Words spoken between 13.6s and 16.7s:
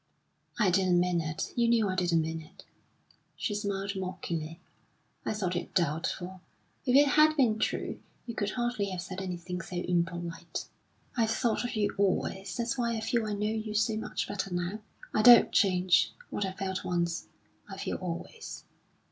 so much better now. I don't change. What I